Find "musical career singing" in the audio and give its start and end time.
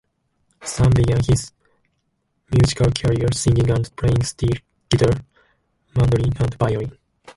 2.51-3.69